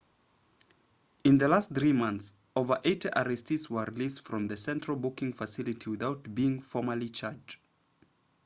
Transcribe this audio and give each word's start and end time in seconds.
in 1.23 1.37
the 1.37 1.47
last 1.47 1.69
3 1.75 1.91
months 1.93 2.33
over 2.55 2.81
80 2.83 3.09
arrestees 3.09 3.69
were 3.69 3.85
released 3.85 4.21
from 4.23 4.47
the 4.47 4.57
central 4.57 4.97
booking 4.97 5.31
facility 5.31 5.91
without 5.91 6.33
being 6.33 6.59
formally 6.63 7.09
charged 7.09 7.59